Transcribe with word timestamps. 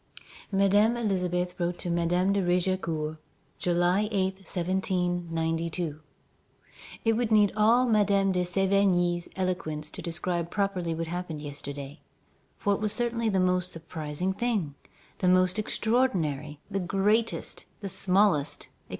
Madame 0.51 0.97
Elisabeth 0.97 1.53
wrote 1.59 1.77
to 1.77 1.87
Madame 1.91 2.33
de 2.33 2.41
Raigecourt, 2.41 3.17
July 3.59 4.09
8, 4.11 4.37
1792: 4.37 5.99
"It 7.05 7.13
would 7.13 7.31
need 7.31 7.51
all 7.55 7.85
Madame 7.85 8.31
de 8.31 8.41
Sévigné's 8.41 9.29
eloquence 9.35 9.91
to 9.91 10.01
describe 10.01 10.49
properly 10.49 10.95
what 10.95 11.05
happened 11.05 11.39
yesterday; 11.43 12.01
for 12.57 12.73
it 12.73 12.79
was 12.79 12.91
certainly 12.91 13.29
the 13.29 13.39
most 13.39 13.71
surprising 13.71 14.33
thing, 14.33 14.73
the 15.19 15.27
most 15.29 15.59
extraordinary, 15.59 16.59
the 16.71 16.79
greatest, 16.79 17.65
the 17.81 17.87
smallest, 17.87 18.69
etc. 18.69 18.73